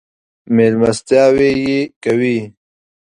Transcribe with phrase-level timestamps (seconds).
[0.55, 2.37] مېلمستیاوې یې کوي.